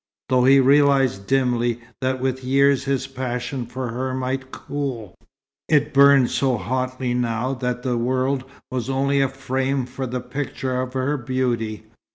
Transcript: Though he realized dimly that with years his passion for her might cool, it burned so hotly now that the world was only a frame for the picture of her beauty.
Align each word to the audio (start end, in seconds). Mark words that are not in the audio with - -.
Though 0.29 0.45
he 0.45 0.59
realized 0.59 1.27
dimly 1.27 1.79
that 2.01 2.19
with 2.19 2.43
years 2.43 2.85
his 2.85 3.05
passion 3.05 3.67
for 3.67 3.89
her 3.89 4.15
might 4.15 4.49
cool, 4.49 5.13
it 5.69 5.93
burned 5.93 6.31
so 6.31 6.57
hotly 6.57 7.13
now 7.13 7.53
that 7.53 7.83
the 7.83 7.99
world 7.99 8.43
was 8.71 8.89
only 8.89 9.21
a 9.21 9.29
frame 9.29 9.85
for 9.85 10.07
the 10.07 10.19
picture 10.19 10.81
of 10.81 10.93
her 10.93 11.17
beauty. 11.17 11.85